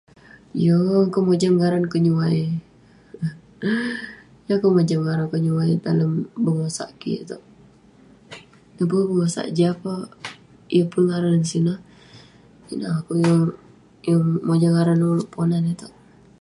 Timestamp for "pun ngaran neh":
10.91-11.49